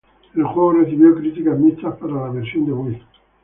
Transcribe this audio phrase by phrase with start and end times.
[0.35, 3.01] El juego recibió críticas mixtas para la versión de Wii.